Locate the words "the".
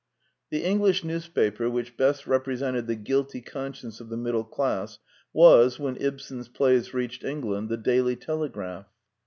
0.49-0.63, 2.87-2.95, 4.09-4.17, 7.69-7.77